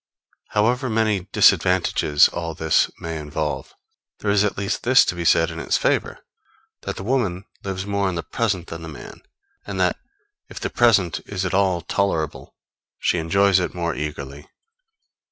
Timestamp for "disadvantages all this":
1.31-2.89